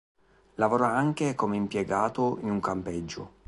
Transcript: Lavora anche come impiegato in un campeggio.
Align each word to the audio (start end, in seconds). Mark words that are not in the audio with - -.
Lavora 0.55 0.93
anche 0.95 1.35
come 1.35 1.57
impiegato 1.57 2.39
in 2.41 2.49
un 2.49 2.59
campeggio. 2.59 3.33